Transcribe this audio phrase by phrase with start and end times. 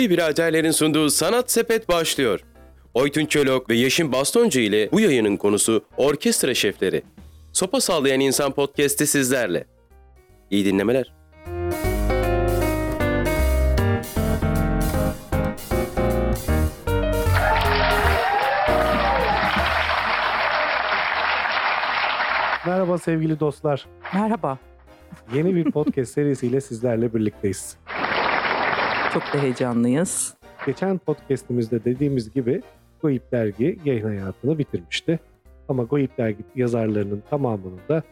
[0.00, 2.40] Guy biraderlerin sunduğu Sanat Sepet başlıyor.
[2.94, 7.02] Oytun Çolok ve Yeşim Bastoncu ile bu yayının konusu orkestra şefleri.
[7.52, 9.64] Sopa Sallayan İnsan Podcast'i sizlerle.
[10.50, 11.12] İyi dinlemeler.
[22.66, 23.86] Merhaba sevgili dostlar.
[24.14, 24.58] Merhaba.
[25.34, 27.76] Yeni bir podcast serisiyle sizlerle birlikteyiz.
[29.14, 30.34] Çok da heyecanlıyız.
[30.66, 32.62] Geçen podcastimizde dediğimiz gibi
[33.02, 35.18] Goip Dergi yayın hayatını bitirmişti.
[35.68, 38.02] Ama Goip Dergi yazarlarının tamamının da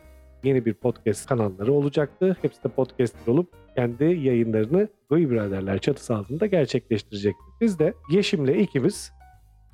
[0.45, 2.37] yeni bir podcast kanalları olacaktı.
[2.43, 7.43] Hepsi de podcaster olup kendi yayınlarını Goip Biraderler çatısı altında gerçekleştirecekti.
[7.61, 9.13] Biz de Yeşim'le ikimiz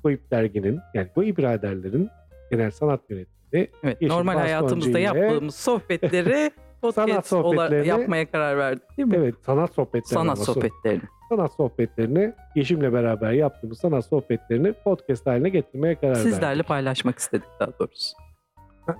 [0.03, 2.09] Goip Dergi'nin yani Goip Biraderlerin
[2.51, 3.35] genel sanat yönetmeni
[3.83, 9.15] Evet, Yeşim normal hayatımızda ile yaptığımız sohbetleri podcast olarak sohbetlerini- yapmaya karar verdik değil mi?
[9.17, 11.01] Evet sanat sohbetleri Sanat sohbetlerini.
[11.29, 16.67] sanat sohbetlerini Yeşim'le beraber yaptığımız sanat sohbetlerini podcast haline getirmeye karar Sizlerle verdik.
[16.67, 18.17] paylaşmak istedik daha doğrusu.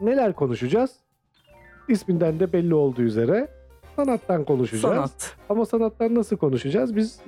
[0.01, 0.91] Neler konuşacağız?
[1.89, 3.47] İsminden de belli olduğu üzere
[3.95, 4.95] sanattan konuşacağız.
[4.95, 5.35] Sanat.
[5.49, 6.95] Ama sanattan nasıl konuşacağız?
[6.95, 7.19] Biz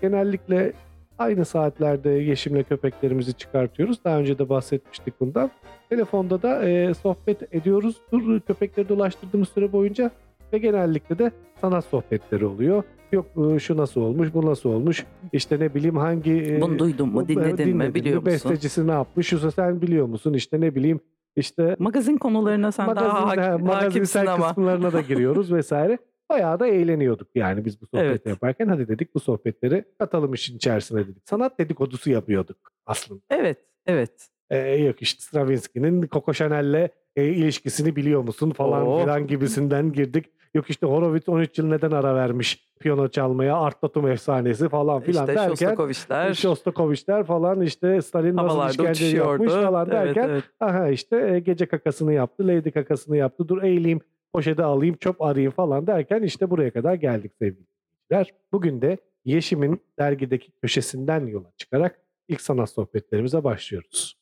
[0.00, 0.72] genellikle
[1.20, 4.04] aynı saatlerde Yeşim'le köpeklerimizi çıkartıyoruz.
[4.04, 5.50] Daha önce de bahsetmiştik bundan.
[5.88, 7.96] Telefonda da e, sohbet ediyoruz.
[8.12, 10.10] Dur köpekleri dolaştırdığımız süre boyunca
[10.52, 12.82] ve genellikle de sanat sohbetleri oluyor.
[13.12, 15.06] Yok e, şu nasıl olmuş, bu nasıl olmuş.
[15.32, 16.32] İşte ne bileyim hangi...
[16.32, 18.32] e, Bunu duydun mu, bu- dinledin mi, biliyor musun?
[18.32, 20.32] Bestecisi ne yapmış, şu sen biliyor musun?
[20.34, 21.00] İşte ne bileyim
[21.36, 24.48] işte Magazin konularına sen daha magazin, hakim, ha, hakimsin magazinsel ama.
[24.48, 25.98] kısımlarına da giriyoruz vesaire.
[26.30, 28.26] Bayağı da eğleniyorduk yani biz bu sohbeti Evet.
[28.26, 28.66] yaparken.
[28.68, 31.28] Hadi dedik bu sohbetleri katalım işin içerisine dedik.
[31.28, 33.20] Sanat dedikodusu yapıyorduk aslında.
[33.30, 34.28] Evet, evet.
[34.50, 39.00] Ee, yok işte Stravinsky'nin Coco Chanel'le e, ilişkisini biliyor musun falan Oo.
[39.02, 40.26] filan gibisinden girdik.
[40.54, 45.22] Yok işte Horowitz 13 yıl neden ara vermiş piyano çalmaya, Art Tatum efsanesi falan filan
[45.24, 49.30] işte derken Shostakovich'ler Shostakovich'ler falan işte Stalin nasıl işkence uçuşuyordu.
[49.44, 50.44] yapmış falan Evet, derken evet.
[50.60, 53.48] aha işte e, gece kakasını yaptı, lady kakasını yaptı.
[53.48, 54.00] Dur eğileyim,
[54.32, 58.34] poşete alayım, çöp arayayım falan derken işte buraya kadar geldik sevgili dinleyiciler.
[58.52, 64.20] Bugün de Yeşim'in dergideki köşesinden yola çıkarak ilk sanat sohbetlerimize başlıyoruz.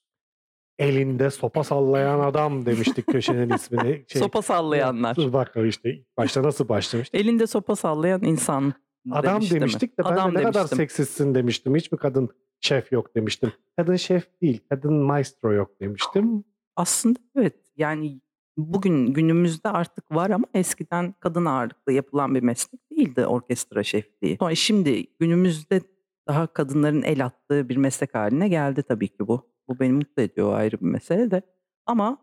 [0.78, 4.04] Elinde sopa sallayan adam demiştik köşenin ismini.
[4.08, 5.16] Şey, Sopa sallayanlar.
[5.32, 7.20] Bak işte başta nasıl başlamıştık?
[7.20, 8.72] Elinde sopa sallayan insan
[9.10, 9.60] Adam demişti mi?
[9.60, 10.76] demiştik de ben Adam de ne kadar demiştim.
[10.76, 11.76] seksistsin demiştim.
[11.76, 12.28] Hiç mi kadın
[12.60, 13.52] şef yok demiştim.
[13.76, 16.44] Kadın şef değil, kadın maestro yok demiştim.
[16.76, 18.20] Aslında evet yani
[18.58, 24.36] bugün günümüzde artık var ama eskiden kadın ağırlıklı yapılan bir meslek değildi orkestra şefliği.
[24.40, 25.80] Sonra şimdi günümüzde
[26.28, 29.42] daha kadınların el attığı bir meslek haline geldi tabii ki bu.
[29.68, 31.42] Bu beni mutlu ediyor ayrı bir mesele de.
[31.86, 32.18] Ama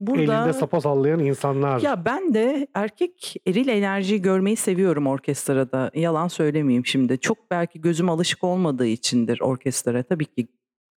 [0.00, 1.80] burada Elinde sopa sallayan insanlar.
[1.80, 5.90] ya ben de erkek eril enerjiyi görmeyi seviyorum orkestrada.
[5.94, 7.18] Yalan söylemeyeyim şimdi.
[7.18, 10.02] Çok belki gözüm alışık olmadığı içindir orkestra.
[10.02, 10.48] Tabii ki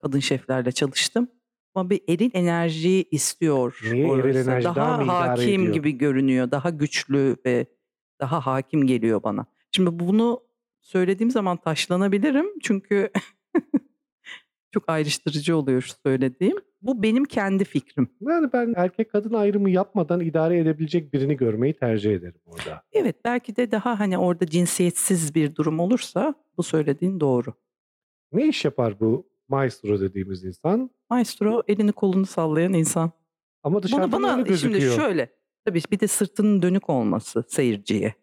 [0.02, 1.28] kadın şeflerle çalıştım.
[1.76, 3.80] Ama bir eril enerji istiyor.
[3.92, 4.06] Niye?
[4.06, 4.40] Eril orası.
[4.40, 5.74] enerji daha daha mı hakim ediyor?
[5.74, 6.52] gibi görünüyor.
[6.52, 7.66] Daha güçlü ve
[8.20, 9.46] daha hakim geliyor bana.
[9.72, 10.44] Şimdi bunu
[10.82, 12.46] söylediğim zaman taşlanabilirim.
[12.62, 13.10] Çünkü
[14.72, 16.58] çok ayrıştırıcı oluyor şu söylediğim.
[16.82, 18.08] Bu benim kendi fikrim.
[18.22, 22.84] Yani ben erkek kadın ayrımı yapmadan idare edebilecek birini görmeyi tercih ederim orada.
[22.92, 27.54] Evet belki de daha hani orada cinsiyetsiz bir durum olursa bu söylediğin doğru.
[28.32, 30.90] Ne iş yapar bu maestro dediğimiz insan?
[31.09, 33.12] Maestro elini kolunu sallayan insan.
[33.64, 34.81] Ama dışarıdan Bunu bana gözüküyor.
[34.81, 35.30] şimdi şöyle
[35.66, 38.13] tabii bir de sırtının dönük olması seyirciye.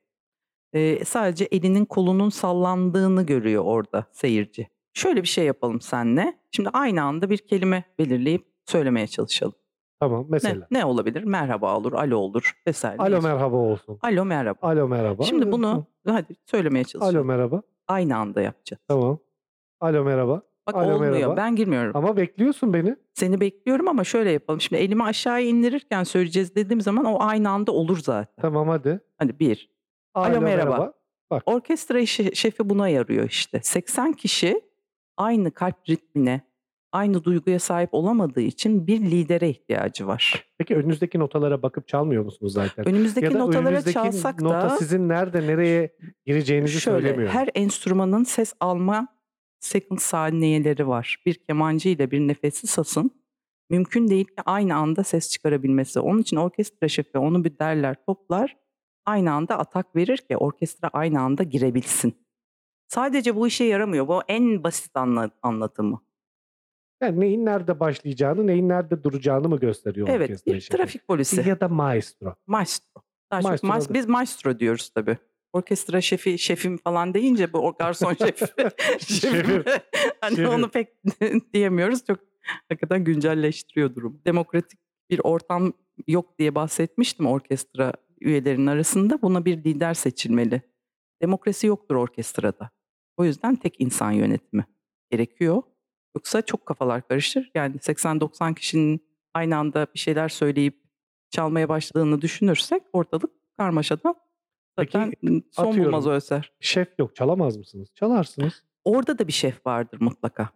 [0.74, 4.68] Ee, sadece elinin kolunun sallandığını görüyor orada seyirci.
[4.92, 6.38] Şöyle bir şey yapalım senle.
[6.50, 9.54] Şimdi aynı anda bir kelime belirleyip söylemeye çalışalım.
[10.00, 10.66] Tamam Ne, mesela.
[10.70, 11.22] ne olabilir?
[11.24, 13.02] Merhaba olur, alo olur vesaire.
[13.02, 13.98] Alo merhaba olsun.
[14.02, 14.58] Alo merhaba.
[14.68, 15.22] Alo merhaba.
[15.22, 17.16] Şimdi bunu hadi söylemeye çalışalım.
[17.16, 17.62] Alo merhaba.
[17.88, 18.80] Aynı anda yapacağız.
[18.88, 19.18] Tamam.
[19.80, 20.42] Alo merhaba.
[20.74, 21.12] Bak Alo, olmuyor.
[21.12, 21.36] merhaba.
[21.36, 21.92] Ben girmiyorum.
[21.96, 22.96] Ama bekliyorsun beni.
[23.14, 24.60] Seni bekliyorum ama şöyle yapalım.
[24.60, 28.42] Şimdi elimi aşağıya indirirken söyleyeceğiz dediğim zaman o aynı anda olur zaten.
[28.42, 29.00] Tamam hadi.
[29.18, 29.70] Hadi bir.
[30.14, 30.92] Alo, merhaba.
[31.46, 33.60] Orkestra şe- şefi buna yarıyor işte.
[33.62, 34.60] 80 kişi
[35.16, 36.40] aynı kalp ritmine,
[36.92, 40.44] aynı duyguya sahip olamadığı için bir lidere ihtiyacı var.
[40.58, 42.88] Peki önünüzdeki notalara bakıp çalmıyor musunuz zaten?
[42.88, 45.96] Önümüzdeki ya da notalara önünüzdeki çalsak nota da sizin nerede nereye
[46.26, 47.30] gireceğinizi şöyle söylemiyor.
[47.30, 49.08] her enstrümanın ses alma
[49.60, 51.22] second saniyeleri var.
[51.26, 53.10] Bir kemancı ile bir nefesli sasın
[53.70, 56.00] mümkün değil ki aynı anda ses çıkarabilmesi.
[56.00, 58.56] Onun için orkestra şefi onu bir derler toplar
[59.06, 62.14] aynı anda atak verir ki orkestra aynı anda girebilsin.
[62.88, 64.08] Sadece bu işe yaramıyor.
[64.08, 66.02] Bu en basit anla- anlatımı.
[67.02, 70.76] Yani neyin nerede başlayacağını, neyin nerede duracağını mı gösteriyor Evet, orkestra şefi?
[70.76, 71.48] trafik polisi.
[71.48, 72.34] Ya da maestro.
[72.46, 73.02] Maestro.
[73.32, 75.18] Daha Maestro da- biz maestro diyoruz tabii.
[75.52, 78.46] Orkestra şefi şefim falan deyince bu o garson şefi
[78.98, 79.64] Şefim,
[80.20, 80.50] hani şefim.
[80.50, 80.88] onu pek
[81.54, 82.18] diyemiyoruz çok
[82.68, 84.22] hakikaten güncelleştiriyor durum.
[84.26, 84.80] Demokratik
[85.10, 85.72] bir ortam
[86.06, 89.22] yok diye bahsetmiştim orkestra üyelerinin arasında.
[89.22, 90.62] Buna bir lider seçilmeli.
[91.22, 92.70] Demokrasi yoktur orkestrada.
[93.16, 94.64] O yüzden tek insan yönetimi
[95.10, 95.62] gerekiyor.
[96.16, 97.50] Yoksa çok kafalar karışır.
[97.54, 100.82] Yani 80-90 kişinin aynı anda bir şeyler söyleyip
[101.30, 104.14] çalmaya başladığını düşünürsek ortalık karmaşadan
[104.80, 105.92] Peki, zaten son atıyorum.
[105.92, 106.52] bulmaz o eser.
[106.60, 107.88] Şef yok çalamaz mısınız?
[107.94, 108.64] Çalarsınız.
[108.84, 110.48] Orada da bir şef vardır mutlaka.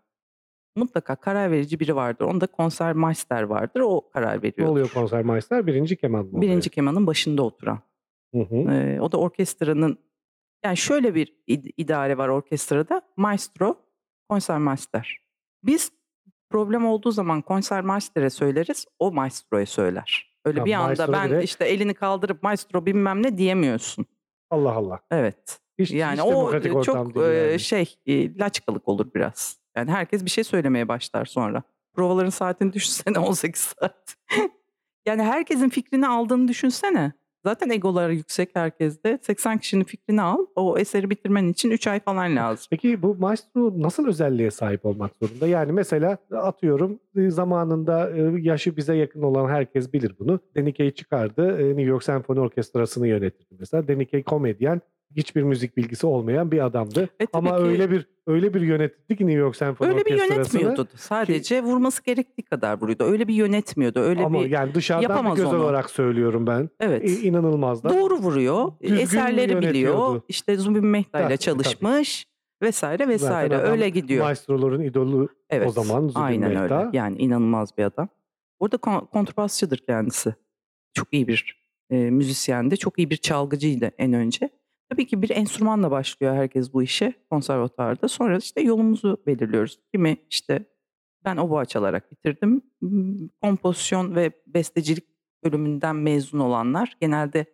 [0.76, 2.24] Mutlaka karar verici biri vardır.
[2.24, 3.80] Onda konsermeister vardır.
[3.80, 4.68] O karar Ne veriyor.
[4.68, 5.66] oluyor konsermeister?
[5.66, 6.40] Birinci keman mı?
[6.40, 7.78] Birinci kemanın başında oturan.
[8.34, 8.56] Hı hı.
[8.56, 9.98] Ee, o da orkestranın
[10.64, 13.02] yani şöyle bir id- idare var orkestrada.
[13.16, 13.76] Maestro,
[14.28, 15.18] konsermeister.
[15.62, 15.92] Biz
[16.50, 20.34] problem olduğu zaman konsermeister'e söyleriz, o maestro'ya söyler.
[20.44, 24.06] Öyle Ha, bir anda ben direkt- işte elini kaldırıp maestro bilmem ne diyemiyorsun.
[24.54, 25.00] Allah Allah.
[25.10, 25.60] Evet.
[25.78, 26.20] Hiç, Yani hiç
[26.74, 27.60] o çok yani.
[27.60, 29.58] şey e, laçkalık olur biraz.
[29.76, 31.62] Yani herkes bir şey söylemeye başlar sonra.
[31.94, 34.16] Provaların saatini düşünsene 18 saat.
[35.06, 37.12] yani herkesin fikrini aldığını düşünsene.
[37.44, 39.18] Zaten egolar yüksek herkeste.
[39.22, 40.46] 80 kişinin fikrini al.
[40.56, 42.66] O eseri bitirmen için 3 ay falan lazım.
[42.70, 45.46] Peki bu maestro nasıl özelliğe sahip olmak zorunda?
[45.46, 50.40] Yani mesela atıyorum e, zamanında e, yaşı bize yakın olan herkes bilir bunu.
[50.56, 51.60] Denikey çıkardı.
[51.60, 53.88] e, New York Senfoni Orkestrası'nı yönetirdi mesela.
[53.88, 54.80] Denikey komedyen,
[55.16, 57.08] hiçbir müzik bilgisi olmayan bir adamdı.
[57.20, 60.18] E, tabii Ama ki öyle bir öyle bir yönetirdi ki New York Senfoni öyle bir
[60.18, 60.88] yönetmiyordu.
[60.96, 63.04] Sadece vurması gerektiği kadar vuruyordu.
[63.04, 64.00] Öyle bir yönetmiyordu.
[64.00, 65.62] Öyle Ama bir yani dışarıdan bir göz onu.
[65.62, 66.70] olarak söylüyorum ben.
[66.80, 67.10] evet.
[67.10, 67.88] İ- İnanılmaz da.
[67.88, 68.72] Doğru vuruyor.
[68.82, 70.20] Düzgün Eserleri biliyor.
[70.28, 72.26] İşte Zubin Mehta ile Tabii, çalışmış
[72.62, 73.56] vesaire vesaire.
[73.56, 74.24] adam Öyle gidiyor.
[74.24, 75.68] Maestroların idolü Evet.
[75.68, 76.86] o zaman Zubin aynen Mehta.
[76.86, 76.96] öyle.
[76.98, 78.08] Yani inanılmaz bir adam.
[78.58, 80.34] Orada kon- kontrbasçıdır kendisi.
[80.94, 82.76] Çok iyi bir e, müzisyendi.
[82.78, 84.50] Çok iyi bir çalgıcıydı en önce.
[84.90, 88.08] Tabii ki bir enstrümanla başlıyor herkes bu işe konservatuarda.
[88.08, 89.78] Sonra işte yolumuzu belirliyoruz.
[89.94, 90.64] Kimi işte
[91.24, 92.62] ben oboa çalarak bitirdim.
[93.42, 95.04] Kompozisyon ve bestecilik
[95.44, 97.46] bölümünden mezun olanlar genelde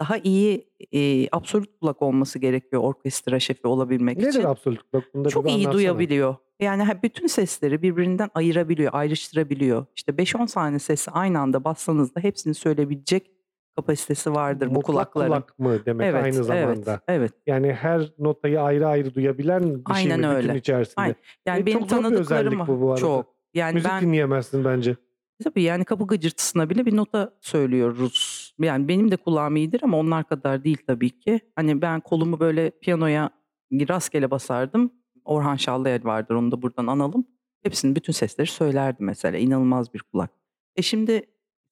[0.00, 4.42] daha iyi e, absolut kulak olması gerekiyor orkestra şefi olabilmek Nedir için.
[4.42, 5.14] absolut kulak?
[5.14, 6.36] Bunu da bir Çok iyi duyabiliyor.
[6.60, 9.86] Yani bütün sesleri birbirinden ayırabiliyor, ayrıştırabiliyor.
[9.96, 13.35] İşte 5-10 tane sesi aynı anda bassanız da hepsini söyleyebilecek
[13.76, 15.28] kapasitesi vardır bu Mutlak kulakların.
[15.30, 16.90] kulak mı demek evet, aynı zamanda.
[16.90, 17.32] Evet, evet.
[17.46, 20.58] Yani her notayı ayrı ayrı duyabilen bir şey Aynen mi bütün öyle.
[20.58, 21.00] içerisinde?
[21.00, 21.16] Aynen.
[21.46, 23.00] Yani E, benim çok bir tanıdıklarım özellik bu bu arada.
[23.00, 23.26] çok.
[23.54, 24.96] Yani Müzik ben dinleyemezsin bence.
[25.44, 28.54] tabii yani kapı gıcırtısına bile bir nota söylüyoruz.
[28.60, 31.40] Yani benim de kulağım iyidir ama onlar kadar değil tabii ki.
[31.56, 33.30] Hani ben kolumu böyle piyanoya
[33.72, 34.92] rastgele basardım.
[35.24, 37.26] Orhan Şallayel vardır onu da buradan analım.
[37.62, 39.38] Hepsinin bütün sesleri söylerdi mesela.
[39.38, 40.30] İnanılmaz bir kulak.
[40.76, 41.22] E şimdi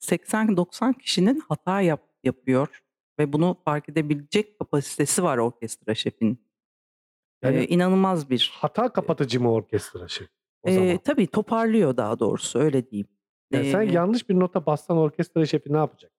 [0.08, 2.82] 80-90 kişinin hata yap, yapıyor
[3.18, 6.44] ve bunu fark edebilecek kapasitesi var orkestra şefinin.
[7.42, 8.50] Yani Ee, inanılmaz bir.
[8.54, 10.06] hata kapatıcı mı orkestra?
[10.62, 10.96] O Ee, zaman.
[10.98, 13.08] tabii toparlıyor daha doğrusu öyle diyeyim.
[13.50, 16.12] Yani sen Ee, yanlış bir nota bassan orkestra şefi ne yapacak?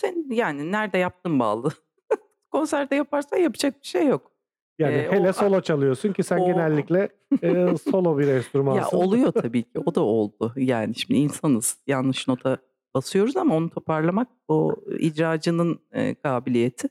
[0.00, 1.70] Sen yani nerede yaptın bağlı.
[2.50, 4.32] Konserde yaparsan yapacak bir şey yok.
[4.78, 7.08] Yani Ee, hele o- solo çalıyorsun ki sen o- genellikle
[7.42, 8.96] e, solo bir Ya enstrümansın.
[8.96, 9.78] oluyor tabii ki.
[9.86, 10.52] O da oldu.
[10.56, 11.78] Yani şimdi insanız.
[11.86, 12.58] Yanlış nota
[12.96, 16.88] basıyoruz ama onu toparlamak o icracının e, kabiliyeti.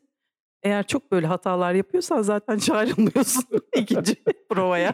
[0.63, 3.43] Eğer çok böyle hatalar yapıyorsan zaten çağrılmıyorsun
[3.77, 4.15] ikinci
[4.49, 4.93] provaya.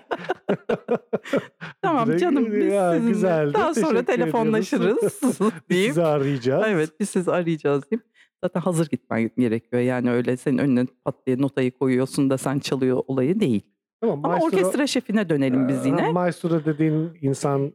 [1.81, 5.39] tamam canım biz ya, sizinle güzeldi, daha sonra telefonlaşırız Biz
[5.69, 5.87] deyip.
[5.89, 6.63] Sizi arayacağız.
[6.67, 8.03] Evet biz sizi arayacağız deyip.
[8.43, 9.81] Zaten hazır gitmen gerekiyor.
[9.81, 13.61] Yani öyle senin önüne pat diye notayı koyuyorsun da sen çalıyor olayı değil.
[14.01, 16.11] Tamam, Ama maestro- orkestra şefine dönelim biz Ee, yine.
[16.11, 17.73] Maestro dediğin insan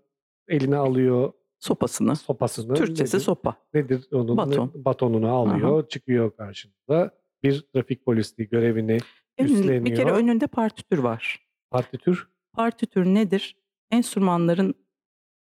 [0.49, 2.17] eline alıyor Sopasını.
[2.17, 2.75] sopasını.
[2.75, 3.25] Türkçesi nedir?
[3.25, 3.57] sopa.
[3.75, 4.73] Nedir onun Baton.
[4.75, 7.11] batonunu alıyor, çıkıyor karşınıza.
[7.43, 8.99] Bir trafik polisliği görevini
[9.39, 9.85] Önün- üstleniyor.
[9.85, 11.47] bir kere önünde partitür var.
[11.71, 13.57] partitür Partitür nedir?
[13.91, 14.75] Enstrümanların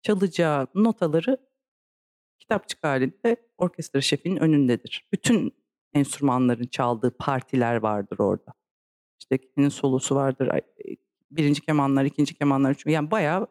[0.02, 1.38] çalacağı notaları
[2.40, 5.08] kitapçık halinde orkestra şefinin önündedir.
[5.14, 5.54] Bütün
[5.94, 8.54] enstrümanların çaldığı partiler vardır orada.
[9.20, 10.50] İşte kimin solosu vardır.
[11.32, 12.94] Birinci kemanlar, ikinci kemanlar, üçüncü.
[12.94, 13.48] Yani bayağı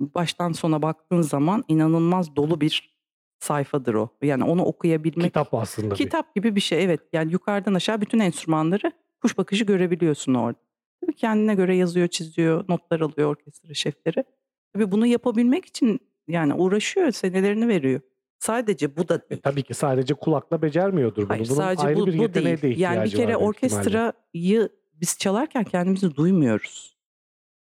[0.00, 2.96] baştan sona baktığın zaman inanılmaz dolu bir
[3.38, 4.08] sayfadır o.
[4.22, 5.90] Yani onu okuyabilmek kitap aslında.
[5.90, 5.96] bir.
[5.96, 7.00] Kitap gibi bir şey evet.
[7.12, 10.58] Yani yukarıdan aşağı bütün enstrümanları kuş bakışı görebiliyorsun orada.
[11.00, 14.24] Tabii kendine göre yazıyor, çiziyor, notlar alıyor orkestra şefleri.
[14.72, 18.00] Tabii bunu yapabilmek için yani uğraşıyor, senelerini veriyor.
[18.38, 19.40] Sadece bu da E, değil.
[19.44, 21.30] tabii ki sadece kulakla becermiyordur bunu.
[21.30, 22.62] Hayır, Bunun sadece ayrı bu, bir bu değil.
[22.62, 23.36] de Yani bir kere büyük ihtimalle.
[23.36, 24.68] orkestrayı
[25.00, 26.95] biz çalarken kendimizi duymuyoruz.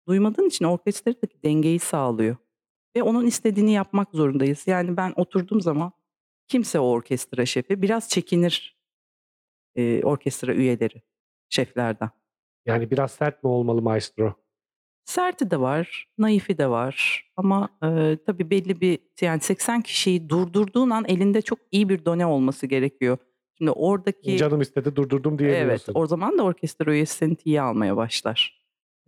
[0.08, 2.36] Duymadığın için orkestradaki dengeyi sağlıyor.
[2.96, 4.66] Ve onun istediğini yapmak zorundayız.
[4.66, 5.92] Yani ben oturduğum zaman
[6.48, 8.78] kimse o orkestra şefi biraz çekinir
[9.76, 11.02] e, orkestra üyeleri.
[11.50, 12.10] şeflerden.
[12.66, 14.34] Yani biraz sert mi olmalı maestro?
[15.04, 20.90] Serti de var, naifi de var ama e, tabii belli bir yani 80 kişiyi durdurduğun
[20.90, 23.18] an elinde çok iyi bir done olması gerekiyor.
[23.58, 25.92] Şimdi oradaki Canım istedi durdurdum evet diyemiyorsun.
[25.96, 28.57] o zaman da orkestra üyesi seni tiye almaya başlar.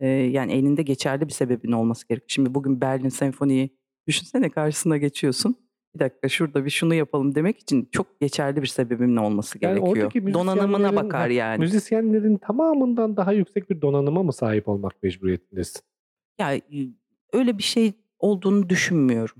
[0.01, 2.29] E, yani elinde geçerli bir sebebin olması gerekiyor.
[2.29, 3.69] Şimdi bugün Berlin Senfoni'yi
[4.07, 5.55] düşünsene karşısına geçiyorsun.
[5.95, 10.33] Bir dakika şurada bir şunu yapalım demek için çok geçerli bir sebebimin olması Yani gerekiyor.
[10.33, 11.59] Donanımına bakar yani.
[11.59, 15.81] Müzisyenlerin tamamından daha yüksek bir donanıma mı sahip olmak mecburiyetindesin?
[16.39, 16.61] Ya e,
[17.33, 19.35] öyle bir şey olduğunu düşünmüyorum.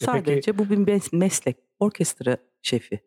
[0.00, 1.56] E peki- Sadece bu bir mes- meslek.
[1.78, 3.00] Orkestra şefi.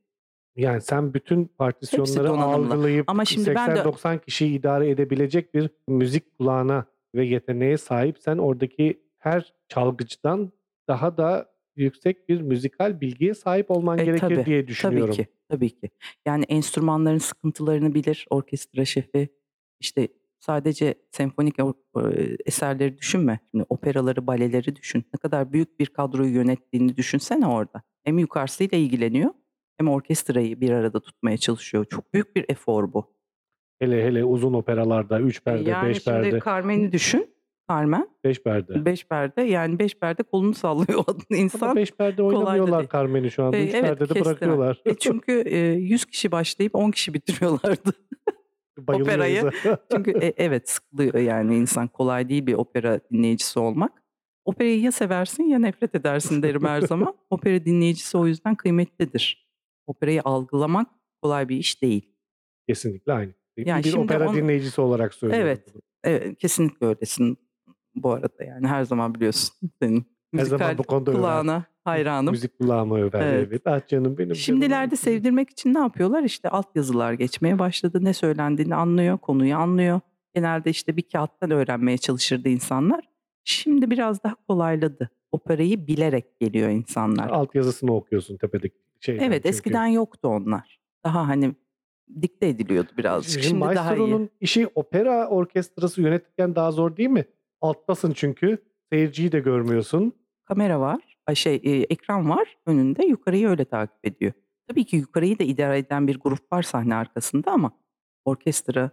[0.55, 6.37] Yani sen bütün partisyonları algılayıp Ama şimdi ben de- 80-90 kişiyi idare edebilecek bir müzik
[6.37, 6.85] kulağına
[7.15, 10.51] ve yeteneğe sahipsen oradaki her çalgıcıdan
[10.87, 15.13] daha da yüksek bir müzikal bilgiye sahip olman E, gerekir tabii, diye Tabii düşünüyorum.
[15.15, 15.27] ki.
[15.49, 15.89] Tabii ki.
[16.25, 19.29] Yani enstrümanların sıkıntılarını bilir orkestra şefi.
[19.79, 20.07] İşte
[20.39, 21.63] sadece senfonik e,
[22.45, 23.39] eserleri düşünme.
[23.51, 25.05] Şimdi operaları, baleleri düşün.
[25.13, 27.81] Ne kadar büyük bir kadroyu yönettiğini düşünsene orada.
[28.03, 29.31] Hem yukarısıyla ilgileniyor
[29.77, 31.85] hem orkestrayı bir arada tutmaya çalışıyor.
[31.85, 33.15] Çok büyük bir efor bu.
[33.79, 37.35] Hele hele uzun operalarda 3 perde, yani 5 şimdi perde, Carmen'i düşün.
[37.69, 38.85] Carmen 5 perde.
[38.85, 41.75] beş perde yani beş perde kolunu sallıyor o Ama insan.
[41.75, 42.87] 5 perde oynamıyorlar.
[42.93, 43.57] Carmen'i şu anda.
[43.57, 44.25] E, 3 evet, perdede kestiler.
[44.25, 44.81] bırakıyorlar.
[44.85, 47.93] E çünkü e, 100 kişi başlayıp 10 kişi bitiriyorlardı.
[48.87, 49.51] Operayı.
[49.91, 54.03] Çünkü e, evet sıkılıyor yani insan kolay değil bir opera dinleyicisi olmak.
[54.45, 57.15] Operayı ya seversin ya nefret edersin derim her zaman.
[57.29, 59.44] Opera dinleyicisi o yüzden kıymetlidir.
[59.87, 60.87] Operayı algılamak
[61.21, 62.09] kolay bir iş değil.
[62.67, 63.31] Kesinlikle aynı.
[63.57, 65.47] Yani bir opera onu- dinleyicisi olarak söylüyorum.
[65.47, 65.73] Evet.
[66.03, 67.37] Evet, kesinlikle öylesin
[67.95, 71.19] bu arada yani her zaman biliyorsun senin Her zaman bu konuda över.
[71.21, 72.31] kulağına hayranım.
[72.31, 73.21] Müzik kulağıma över.
[73.21, 73.47] Evet.
[73.49, 73.61] Evet.
[73.65, 74.35] Ah canım benim.
[74.35, 74.97] Şimdilerde canım.
[74.97, 76.23] sevdirmek için ne yapıyorlar?
[76.23, 77.99] İşte altyazılar geçmeye başladı.
[78.01, 79.99] Ne söylendiğini anlıyor, konuyu anlıyor.
[80.35, 83.09] Genelde işte bir kağıttan öğrenmeye çalışırdı insanlar.
[83.43, 85.09] Şimdi biraz daha kolayladı.
[85.31, 87.29] Operayı bilerek geliyor insanlar.
[87.29, 89.23] Alt yazısını okuyorsun tepedeki şeyden.
[89.23, 89.49] evet çünkü.
[89.49, 90.79] eskiden yoktu onlar.
[91.03, 91.55] Daha hani
[92.21, 93.31] dikte ediliyordu birazcık.
[93.31, 93.99] Şimdi, Şimdi daha iyi.
[93.99, 97.25] maestro'nun işi opera orkestrası yönetirken daha zor değil mi?
[97.61, 98.57] Alttasın çünkü.
[98.91, 100.13] Seyirciyi de görmüyorsun.
[100.45, 104.33] Kamera var, şey e, ekran var önünde yukarıyı öyle takip ediyor.
[104.67, 107.71] Tabii ki yukarıyı da idare eden bir grup var sahne arkasında ama
[108.25, 108.91] orkestra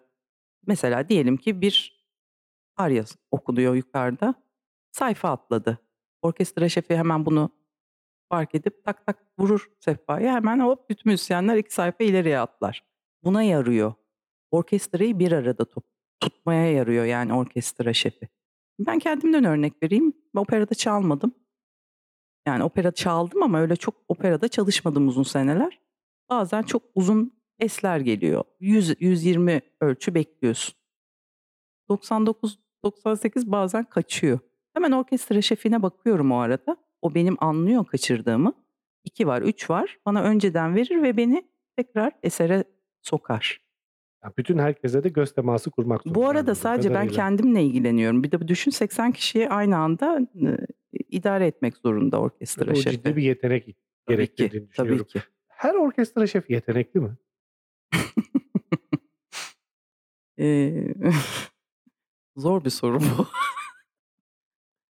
[0.67, 2.05] mesela diyelim ki bir
[2.77, 4.35] arya okunuyor yukarıda
[4.93, 5.79] sayfa atladı.
[6.23, 7.51] Orkestra şefi hemen bunu
[8.33, 12.85] fark edip tak tak vurur sehpaya hemen hop bütün müzisyenler iki sayfa ileriye atlar.
[13.25, 13.95] Buna yarıyor.
[14.51, 15.85] Orkestrayı bir arada top,
[16.21, 18.29] tutmaya yarıyor yani orkestra şefi.
[18.79, 20.13] Ben kendimden örnek vereyim.
[20.37, 21.35] Operada çalmadım.
[22.47, 25.81] Yani opera çaldım ama öyle çok operada çalışmadım uzun seneler.
[26.31, 28.45] Bazen çok uzun esler geliyor.
[28.61, 30.75] 100 120 ölçü bekliyorsun.
[31.89, 34.39] 99 98 bazen kaçıyor.
[34.75, 36.77] Hemen orkestra şefine bakıyorum o arada.
[37.03, 38.55] O benim anlıyor kaçırdığımı.
[39.05, 39.99] 2 var, 3 var.
[40.07, 42.65] Bana önceden verir ve beni tekrar esere
[43.03, 43.61] sokar.
[44.25, 46.21] Yani bütün herkese de göz teması kurmak zorunda.
[46.21, 48.23] Bu arada sadece ben kendimle ilgileniyorum.
[48.23, 50.57] Bir de düşün 80 kişiyi aynı anda e,
[51.09, 52.91] idare etmek zorunda orkestra o şefi.
[52.97, 55.07] ciddi bir yetenek tabii gerektirdiğini tabii düşünüyorum.
[55.07, 55.21] ki.
[55.49, 57.17] Her orkestra şefi yetenekli mi?
[60.39, 60.95] Ee,
[62.37, 63.27] zor bir soru bu.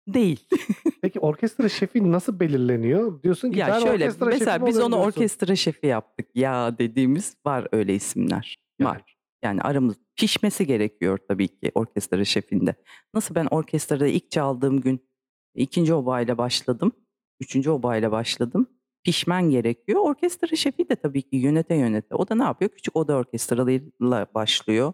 [0.08, 0.48] Değil.
[1.01, 3.24] Peki orkestra şefi nasıl belirleniyor?
[3.24, 5.08] Diyorsun ki ya ben şöyle orkestra mesela şefi biz olurum onu diyorsun.
[5.08, 8.58] orkestra şefi yaptık ya dediğimiz var öyle isimler.
[8.79, 8.89] Yani.
[8.89, 9.17] Var.
[9.43, 12.75] Yani aramız pişmesi gerekiyor tabii ki orkestra şefinde.
[13.13, 15.10] Nasıl ben orkestrada ilk çaldığım gün
[15.55, 16.91] ikinci obayla başladım.
[17.39, 18.67] Üçüncü obayla başladım.
[19.03, 20.00] Pişmen gerekiyor.
[20.00, 22.15] Orkestra şefi de tabii ki yönete yönete.
[22.15, 22.72] O da ne yapıyor?
[22.72, 24.93] Küçük oda orkestralarıyla başlıyor.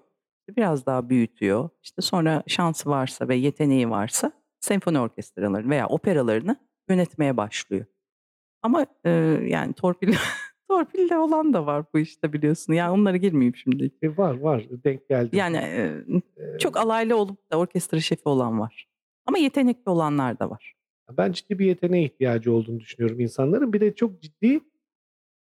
[0.57, 1.69] Biraz daha büyütüyor.
[1.83, 6.55] İşte sonra şansı varsa ve yeteneği varsa senfoni orkestralarını veya operalarını
[6.89, 7.85] yönetmeye başlıyor.
[8.61, 9.09] Ama e,
[9.45, 10.13] yani torpil
[10.69, 12.73] torpille olan da var bu işte biliyorsun.
[12.73, 13.91] Yani onlara girmeyeyim şimdi.
[14.01, 15.35] E, var var denk geldi.
[15.37, 16.03] Yani e,
[16.59, 18.87] çok alaylı olup da orkestra şefi olan var.
[19.25, 20.73] Ama yetenekli olanlar da var.
[21.17, 23.73] Ben ciddi bir yeteneğe ihtiyacı olduğunu düşünüyorum insanların.
[23.73, 24.59] Bir de çok ciddi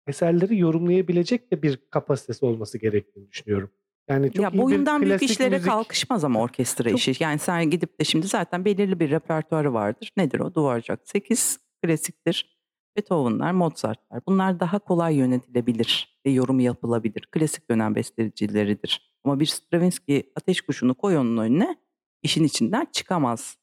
[0.06, 3.70] eserleri yorumlayabilecek de bir kapasitesi olması gerektiğini düşünüyorum.
[4.08, 7.14] Yani çok ya boyundan büyük işlere müzik- kalkışmaz ama orkestra Çok- işi.
[7.20, 10.12] Yani sen gidip de şimdi zaten belirli bir repertuarı vardır.
[10.16, 10.54] Nedir o?
[10.54, 12.58] Duvarcak 8 klasiktir.
[12.96, 14.20] Beethoven'lar, Mozart'lar.
[14.28, 17.28] Bunlar daha kolay yönetilebilir ve yorum yapılabilir.
[17.30, 19.12] Klasik dönem bestecileridir.
[19.24, 21.76] Ama bir Stravinsky ateş kuşunu koy onun önüne
[22.22, 23.56] işin içinden çıkamaz.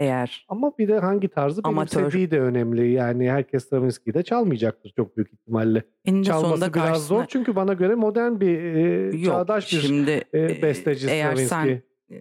[0.00, 2.00] Eğer Ama bir de hangi tarzı Amatör.
[2.00, 2.90] benimsediği de önemli.
[2.90, 5.82] Yani herkes Stravinsky'yi de çalmayacaktır çok büyük ihtimalle.
[6.04, 8.80] eninde Çalması biraz karşısına zor çünkü bana göre modern bir e,
[9.16, 9.24] yok.
[9.24, 11.80] çağdaş bir Şimdi e, besteci eğer sen Stravinsky.
[12.10, 12.16] e,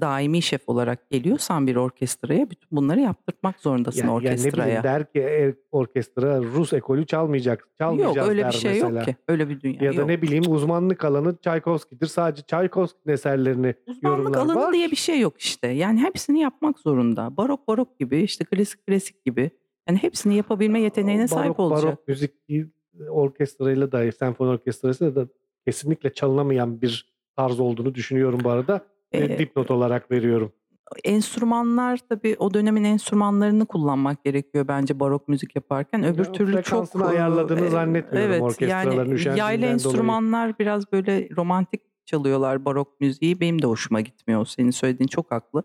[0.00, 4.66] daimi şef olarak geliyorsan bir orkestraya bütün bunları yaptırtmak zorundasın Yani, yani ne orkestraya.
[4.66, 8.98] bileyim der ki e, orkestra Rus ekolü çalmayacak, çalmayacağız yok öyle der bir şey mesela.
[8.98, 9.16] yok ki.
[9.28, 10.08] Öyle bir dünya Ya da yok.
[10.08, 12.06] ne bileyim uzmanlık alanı Çaykovski'dir.
[12.06, 14.72] Sadece Çaykovski'nin eserlerini Uzmanlık yorumlar alanı var.
[14.72, 15.68] diye bir şey yok işte.
[15.68, 17.36] Yani hepsini yapmak zorunda.
[17.36, 19.50] Barok barok gibi, işte klasik klasik gibi.
[19.88, 21.84] Yani hepsini yapabilme yeteneğine sahip barok, olacak.
[21.84, 22.32] Barok müzik
[23.10, 25.28] orkestrayla da senfoni orkestrasıyla da
[25.66, 28.80] kesinlikle çalınamayan bir tarz olduğunu düşünüyorum bu arada.
[29.12, 30.52] E, dipnot olarak veriyorum.
[31.04, 36.04] enstrümanlar tabii o dönemin enstrümanlarını kullanmak gerekiyor bence barok müzik yaparken.
[36.04, 39.74] Öbür Ya, türlü çok ayarladığını e, zannetmiyorum evet, orkestraların yani yaylı dolayı.
[39.74, 43.40] enstrümanlar biraz böyle romantik çalıyorlar barok müziği.
[43.40, 44.46] Benim de hoşuma gitmiyor.
[44.46, 45.62] Senin söylediğin çok haklı.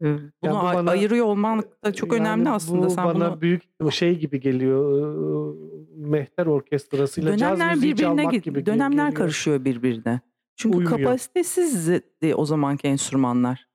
[0.00, 2.86] Bunu bu a- bana- ayırıyor olmak da çok Yani önemli aslında.
[2.86, 5.54] Bu Sen bana bunu büyük şey gibi geliyor.
[5.96, 9.14] Mehter orkestrasıyla caz dönemler müziği birbirine çalmak gibi dönemler geliyor.
[9.14, 10.20] karışıyor birbirine.
[10.56, 10.98] Çünkü Uymuyor.
[10.98, 13.66] kapasitesizdi o zamanki enstrümanlar.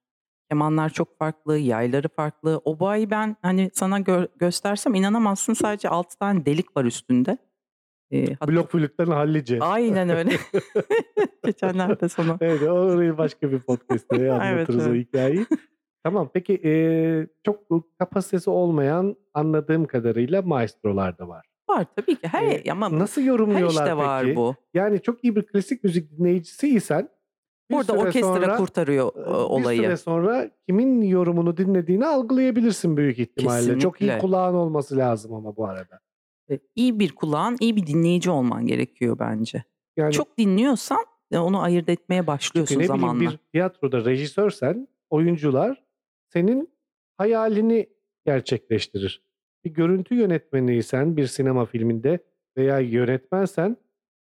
[0.49, 2.61] Kemanlar çok farklı, yayları farklı.
[2.65, 7.37] Obayı ben hani sana gö- göstersem inanamazsın sadece 6 tane delik var üstünde.
[8.11, 9.59] Ee, hatta- Blok flütlerin hallice.
[9.59, 10.31] Aynen öyle.
[11.45, 12.37] Geçenlerde sana.
[12.41, 15.07] Evet orayı başka bir podcast'te anlatırız o evet.
[15.07, 15.45] hikayeyi.
[16.03, 16.73] Tamam peki e,
[17.45, 17.59] çok
[17.99, 21.45] kapasitesi olmayan anladığım kadarıyla maestrolar da var.
[21.71, 22.27] Var tabii ki.
[22.27, 23.97] Her, Ee, ama Nasıl her yorumluyorlar işte peki?
[23.97, 24.55] var bu.
[24.73, 27.09] Yani çok iyi bir klasik müzik dinleyicisiysen
[27.71, 29.81] bir süre orkestra sonra, kurtarıyor e, e, Bir olayı.
[29.81, 33.79] süre sonra kimin yorumunu dinlediğini algılayabilirsin büyük ihtimalle.
[33.79, 34.19] Çok iyi Kesinlikle.
[34.19, 35.99] kulağın olması lazım ama bu arada.
[36.51, 39.63] E, İyi bir kulağın, iyi bir dinleyici olman gerekiyor bence.
[39.97, 43.15] Yani Çok dinliyorsan e, onu ayırt etmeye başlıyorsun ne zamanla.
[43.15, 45.83] bileyim bir tiyatroda rejisörsen oyuncular
[46.29, 46.69] senin
[47.17, 47.89] hayalini
[48.25, 49.23] gerçekleştirir.
[49.65, 52.19] Bir görüntü yönetmeniysen bir sinema filminde
[52.57, 53.77] veya yönetmensen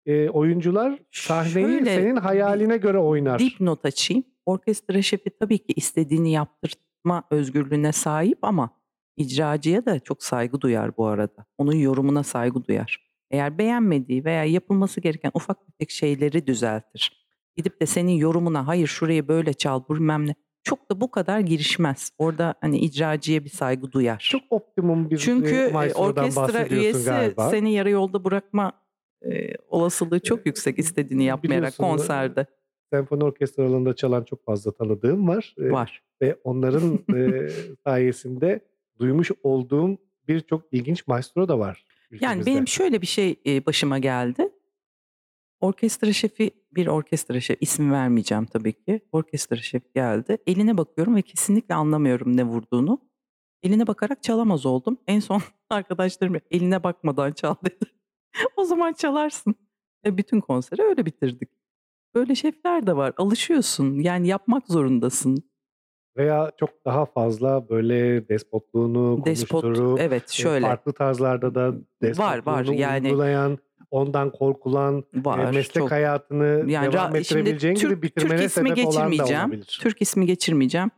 [0.06, 3.38] e, oyuncular sahneyi Şöyle senin bir hayaline göre oynar.
[3.38, 4.24] Dipnot açayım.
[4.46, 8.70] Orkestra şefi tabii ki istediğini yaptırma özgürlüğüne sahip ama
[9.16, 11.46] icracıya da çok saygı duyar bu arada.
[11.58, 13.08] Onun yorumuna saygı duyar.
[13.30, 17.26] Eğer beğenmediği veya yapılması gereken ufak tefek şeyleri düzeltir.
[17.56, 20.34] Gidip de senin yorumuna hayır şurayı böyle çal bilmem ne.
[20.68, 22.12] Çok da bu kadar girişmez.
[22.18, 24.26] Orada hani icracıya bir saygı duyar.
[24.31, 27.50] Çok optimum bir Çünkü e, e, orkestra üyesi galiba.
[27.50, 28.72] seni yarı yolda bırakma
[29.22, 32.46] e, olasılığı çok yüksek istediğini yapmayarak e, konserde
[32.92, 35.54] Senfoni orkestralarında çalan çok fazla tanıdığım var.
[35.59, 36.02] E, var.
[36.22, 37.48] Ve onların e,
[37.85, 38.61] sayesinde
[38.98, 41.85] duymuş olduğum birçok ilginç maestro da var.
[42.11, 42.50] Yani ülkemizde.
[42.50, 44.48] benim şöyle bir şey e, başıma geldi.
[45.60, 49.00] Orkestra şefi bir orkestra şefi ismi vermeyeceğim tabii ki.
[49.12, 50.38] Orkestra şefi geldi.
[50.46, 53.00] Eline bakıyorum ve kesinlikle anlamıyorum ne vurduğunu.
[53.62, 54.98] Eline bakarak çalamaz oldum.
[55.06, 55.40] En son
[55.70, 57.90] arkadaşlarım eline bakmadan çal dedi.
[58.56, 59.54] o zaman çalarsın.
[60.06, 61.48] E, bütün konseri öyle bitirdik.
[62.14, 63.12] Böyle şefler de var.
[63.16, 63.98] Alışıyorsun.
[63.98, 65.42] Yani yapmak zorundasın.
[66.16, 71.72] Veya çok daha fazla böyle despotluğunu Despot konuşturup evet e, şöyle farklı tarzlarda da Var,
[72.02, 72.36] var.
[72.46, 73.58] despotluğunu Yani- uygulayan,
[73.90, 75.53] ondan korkulan, e, var.
[75.53, 75.90] meslek çok.
[75.90, 79.42] hayatını Yani devam ra- şimdi ettirebileceğin gibi Türk- bitirmene Türk ismi sebep olan da geçirmeyeceğim.
[79.44, 79.79] olabilir.
[79.83, 80.90] Türk ismi geçirmeyeceğim.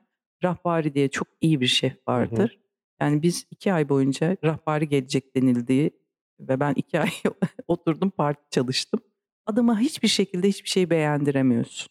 [0.45, 2.59] Rahbari diye çok iyi bir şef vardır.
[3.01, 5.91] Yani biz iki ay boyunca Rahbari gelecek denildiği
[6.41, 7.11] ve ben iki ay
[7.69, 9.01] oturdum parti çalıştım.
[9.47, 11.89] Adama hiçbir şekilde hiçbir şey beğendiremiyorsun.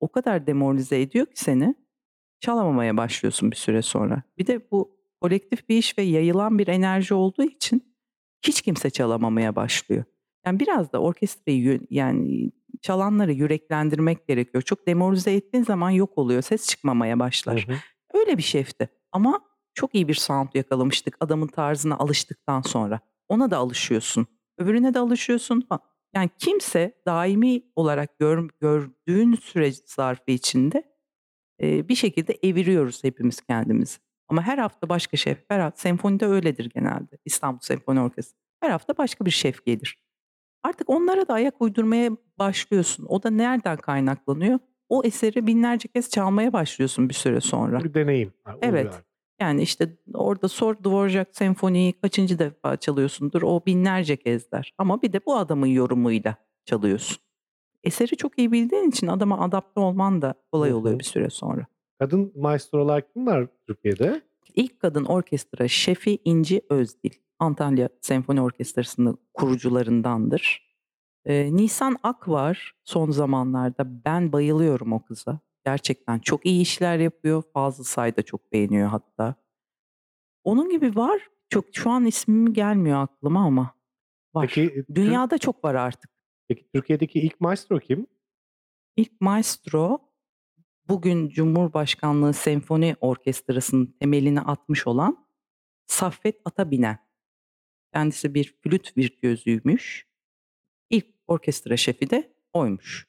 [0.00, 1.74] O kadar demoralize ediyor ki seni
[2.40, 4.22] çalamamaya başlıyorsun bir süre sonra.
[4.38, 7.94] Bir de bu kolektif bir iş ve yayılan bir enerji olduğu için
[8.42, 10.04] hiç kimse çalamamaya başlıyor.
[10.46, 14.62] Yani biraz da orkestrayı yani çalanları yüreklendirmek gerekiyor.
[14.62, 16.42] Çok demoralize ettiğin zaman yok oluyor.
[16.42, 17.66] Ses çıkmamaya başlar.
[17.68, 17.76] Hı hı.
[18.14, 18.88] Öyle bir şefti.
[19.12, 19.40] Ama
[19.74, 23.00] çok iyi bir sound yakalamıştık adamın tarzına alıştıktan sonra.
[23.28, 24.26] Ona da alışıyorsun.
[24.58, 25.68] Öbürüne de alışıyorsun.
[26.14, 30.82] Yani kimse daimi olarak gör- gördüğün süreç zarfı içinde
[31.62, 33.98] e, bir şekilde eviriyoruz hepimiz kendimizi.
[34.28, 35.38] Ama her hafta başka şef.
[35.48, 37.18] Her hafta senfonide öyledir genelde.
[37.24, 38.36] İstanbul Senfoni Orkestrası.
[38.60, 40.05] Her hafta başka bir şef gelir.
[40.66, 43.06] Artık onlara da ayak uydurmaya başlıyorsun.
[43.08, 44.58] O da nereden kaynaklanıyor?
[44.88, 47.84] O eseri binlerce kez çalmaya başlıyorsun bir süre sonra.
[47.84, 48.32] Bir deneyim.
[48.46, 48.86] oluyor Evet.
[48.86, 49.06] artık.
[49.40, 54.74] Yani işte orada sor Dvorak senfoniyi kaçıncı defa çalıyorsundur o binlerce kezder.
[54.78, 57.18] Ama bir de bu adamın yorumuyla çalıyorsun.
[57.84, 61.66] Eseri çok iyi bildiğin için adama adapte olman da kolay oluyor bir süre sonra.
[61.98, 64.22] Kadın maestrolar kim var Türkiye'de?
[64.54, 67.10] İlk kadın orkestra şefi İnci Özdil.
[67.38, 70.66] Antalya Senfoni Orkestrası'nın kurucularındandır.
[71.24, 74.04] Ee, Nisan Ak var son zamanlarda.
[74.04, 75.40] Ben bayılıyorum o kıza.
[75.64, 77.42] Gerçekten çok iyi işler yapıyor.
[77.54, 79.34] Fazıl Say da çok beğeniyor hatta.
[80.44, 81.28] Onun gibi var.
[81.48, 83.74] Çok şu an ismim gelmiyor aklıma ama
[84.34, 84.46] var.
[84.54, 86.10] Peki, Tür- Dünyada çok var artık.
[86.48, 88.06] peki Türkiye'deki ilk maestro kim?
[88.96, 89.98] İlk maestro
[90.88, 95.26] bugün Cumhurbaşkanlığı Senfoni Orkestrası'nın temelini atmış olan
[95.86, 97.05] Saffet Atabinen.
[97.94, 100.06] Kendisi bir flüt virtüözüymüş.
[100.90, 103.06] İlk orkestra şefi de oymuş.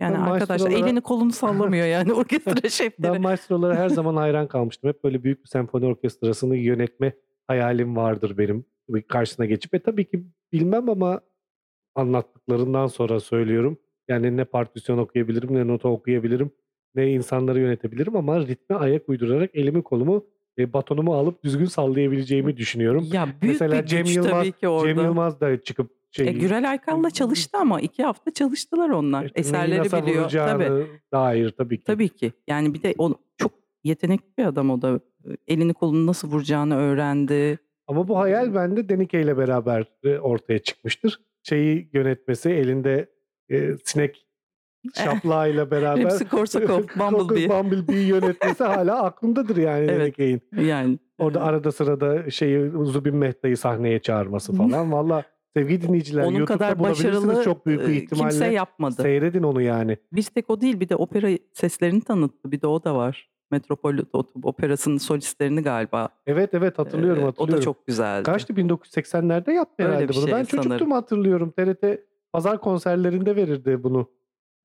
[0.00, 3.18] Yani Ben arkadaşlar maestrolara- elini kolunu sallamıyor yani orkestra Ben şefleri.
[3.18, 4.88] maestrolara her zaman hayran kalmıştım.
[4.90, 7.12] Hep böyle büyük bir senfoni orkestrasını yönetme
[7.46, 8.64] hayalim vardır benim.
[9.08, 11.20] Karşısına geçip e tabii ki bilmem ama
[11.94, 13.78] anlattıklarından sonra söylüyorum.
[14.08, 16.50] Yani ne partisyon okuyabilirim, ne nota okuyabilirim,
[16.94, 20.26] ne insanları yönetebilirim ama ritme ayak uydurarak elimi kolumu,
[20.58, 23.08] e, batonumu alıp düzgün sallayabileceğimi düşünüyorum.
[23.12, 24.94] Ya büyük Mesela bir Cem güç Yılmaz- tabii ki orada.
[24.94, 29.22] Cem Yılmaz da çıkıp şey E, Gürel Aykal'la çalıştı ama iki hafta çalıştılar onlar.
[29.22, 30.30] neyi Eserleri biliyor.
[30.30, 30.86] Tabii.
[31.12, 31.84] dair tabii ki.
[31.84, 32.32] Tabii ki.
[32.48, 33.52] Yani bir de o çok
[33.84, 35.00] yetenekli bir adam o da.
[35.48, 37.58] Elini kolunu nasıl vuracağını öğrendi.
[37.86, 41.20] Ama bu hayal bende Denike ile beraber e, ortaya çıkmıştır.
[41.42, 43.10] Şeyi yönetmesi elinde
[43.50, 44.25] e, sinek
[44.94, 47.48] şaplağıyla beraber Hepsi Korsakov, Bumblebee.
[47.48, 50.14] Bumblebee'yi yönetmesi hala aklımdadır yani Evet.
[50.60, 54.92] Yani Orada arada sırada şeyi Zubin Mehta'yı sahneye çağırması falan.
[54.92, 55.22] Valla
[55.56, 58.28] sevgili dinleyiciler onun YouTube'da kadar başarılı çok büyük bir e, ihtimalle.
[58.30, 59.02] kimse yapmadı.
[59.02, 59.96] Seyredin onu yani.
[60.12, 62.52] Bir tek o değil bir de opera seslerini tanıttı.
[62.52, 63.30] Bir de o da var.
[63.50, 66.08] Metropolitan Operası'nın solistlerini galiba.
[66.26, 67.58] Evet evet hatırlıyorum Ee, O hatırlıyorum.
[67.58, 68.22] da çok güzeldi.
[68.22, 70.22] Kaçtı 1980'lerde yaptı Öyle herhalde bunu.
[70.24, 70.90] şey ben çocuktum sanırım.
[70.92, 71.50] hatırlıyorum.
[71.50, 71.84] TRT
[72.32, 74.10] pazar konserlerinde verirdi bunu.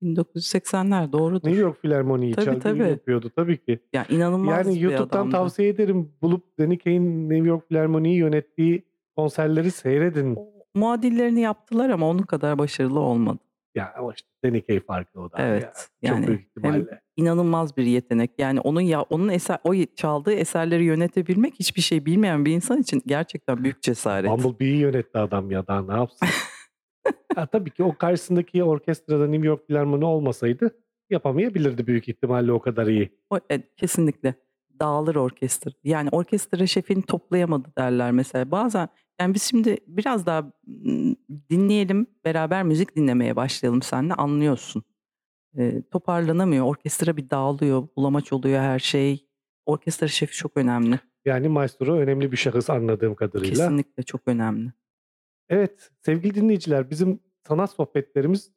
[0.02, 1.48] 1980'ler doğrudur.
[1.48, 2.78] New York Filarmoni'yi Tabii, çaldı tabii.
[2.88, 3.78] yapıyordu tabii ki.
[3.92, 5.32] Ya inanılmaz Yani bir YouTube'dan adamdı.
[5.32, 6.12] tavsiye ederim.
[6.22, 8.84] Bulup Denike'nin New York Filarmoni'yi yönettiği
[9.16, 10.38] konserleri seyredin.
[10.74, 13.38] Muadillerini yaptılar ama onun kadar başarılı olmadı.
[13.74, 15.36] Ya ama işte Denike farkı o da.
[15.38, 15.62] Evet.
[15.62, 15.72] ya.
[15.72, 17.00] Çok yani büyük ihtimalle.
[17.16, 18.30] inanılmaz bir yetenek.
[18.38, 23.02] Yani onun ya onun eser o çaldığı eserleri yönetebilmek hiçbir şey bilmeyen bir insan için
[23.06, 24.30] gerçekten büyük cesaret.
[24.30, 26.28] Bumblebee'yi yönetti adam ya daha ne yapsın.
[27.36, 30.70] ya, tabii ki o karşısındaki orkestrada New York Filarmoni olmasaydı
[31.10, 33.18] yapamayabilirdi büyük ihtimalle o kadar iyi.
[33.30, 34.34] O, e, kesinlikle
[34.80, 35.70] dağılır orkestra.
[35.84, 38.50] Yani orkestra şefini toplayamadı derler mesela.
[38.50, 38.88] Bazen
[39.20, 40.52] yani biz şimdi biraz daha
[41.50, 44.82] dinleyelim, beraber müzik dinlemeye başlayalım seninle anlıyorsun.
[45.58, 46.66] E, toparlanamıyor.
[46.66, 49.26] Orkestra bir dağılıyor, bulamaç oluyor her şey.
[49.66, 51.00] Orkestra şefi çok önemli.
[51.24, 53.54] Yani maestro önemli bir şahıs anladığım kadarıyla.
[53.54, 54.72] Kesinlikle çok önemli.
[55.52, 58.52] Evet sevgili dinleyiciler bizim sanat sohbetlerimiz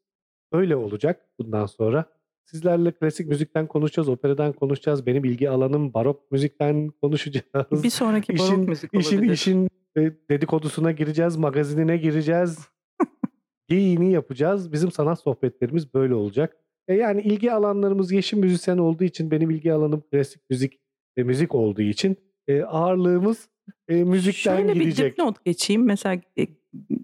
[0.54, 2.06] böyle olacak bundan sonra.
[2.46, 5.06] Sizlerle klasik müzikten konuşacağız, operadan konuşacağız.
[5.06, 7.84] Benim ilgi alanım barok müzikten konuşacağız.
[7.84, 9.34] Bir sonraki barok İşin, müzik işin, olabilir.
[9.34, 12.60] işin e, dedikodusuna gireceğiz, magazinine gireceğiz.
[13.68, 14.72] Geyiğini yapacağız.
[14.72, 16.58] Bizim sanat sohbetlerimiz böyle olacak.
[16.88, 20.80] E yani ilgi alanlarımız yeşil müzisyen olduğu için benim ilgi alanım klasik müzik
[21.18, 23.50] ve müzik olduğu için e, ağırlığımız
[23.88, 25.12] e, müzikten Şöyle bir gidecek.
[25.12, 25.86] dipnot geçeyim.
[25.86, 26.48] Mesela e,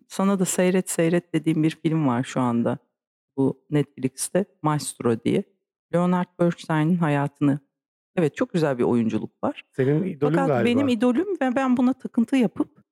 [0.07, 2.77] sana da seyret seyret dediğim bir film var şu anda.
[3.37, 5.43] Bu Netflix'te Maestro diye.
[5.93, 7.59] Leonard Bernstein'in hayatını.
[8.15, 9.65] Evet çok güzel bir oyunculuk var.
[9.71, 10.65] Senin idolün Fakat galiba.
[10.65, 12.83] benim idolüm ve ben buna takıntı yapıp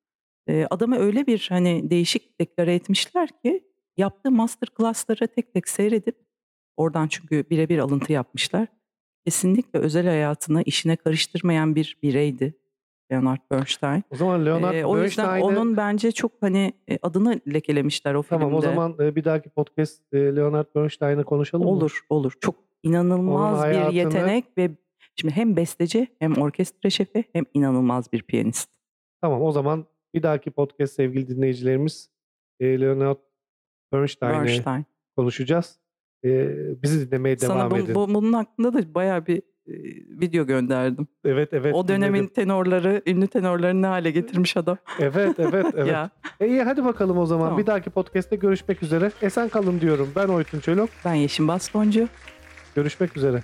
[0.48, 3.64] e, adamı öyle bir hani değişik deklare etmişler ki
[3.98, 6.16] yaptığı master class'ları tek tek seyredip
[6.78, 8.68] oradan çünkü birebir alıntı yapmışlar.
[9.26, 12.54] Kesinlikle özel hayatını işine karıştırmayan bir bireydi
[13.12, 14.04] Leonard Bernstein.
[14.10, 18.22] O zaman Leonard Ee, o yüzden Bernstein'ı- onun bence çok hani e, adını lekelemişler o
[18.22, 18.40] filmde.
[18.42, 21.72] Tamam o zaman e, bir dahaki podcast e, Leonard Bernstein'ı konuşalım mı?
[21.72, 22.34] olur olur.
[22.42, 24.72] Çok inanılmaz Onun bir hayatını- yetenek ve
[25.16, 28.70] şimdi hem besteci hem orkestra şefi hem inanılmaz bir piyanist.
[29.22, 32.10] Tamam o zaman bir dahaki podcast sevgili dinleyicilerimiz
[32.62, 33.18] Leonard
[33.94, 34.86] Bernstein'ı Bernstein.
[35.18, 35.80] konuşacağız.
[36.84, 37.96] Bizi dinlemeye devam Sana bu, edin.
[37.96, 39.42] bu- bunun hakkında da bayağı bir
[40.22, 41.08] video gönderdim.
[41.26, 41.76] Evet evet.
[41.76, 42.34] o dönemin dinledim.
[42.34, 44.78] tenorları, ünlü tenorlarını ne hale getirmiş adam.
[45.00, 45.88] Evet evet evet.
[45.88, 47.46] ya E, iyi hadi bakalım o zaman.
[47.46, 47.60] Tamam.
[47.60, 49.12] Bir dahaki podcast'te görüşmek üzere.
[49.22, 50.10] Esen kalın diyorum.
[50.16, 50.90] Ben Oytun Çolok.
[51.06, 52.08] ben Yeşim Bastoncu.
[52.76, 53.42] Görüşmek üzere.